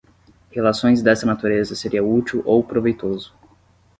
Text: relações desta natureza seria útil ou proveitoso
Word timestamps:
relações 0.49 0.99
desta 1.03 1.27
natureza 1.27 1.75
seria 1.75 2.03
útil 2.03 2.41
ou 2.43 2.63
proveitoso 2.63 3.35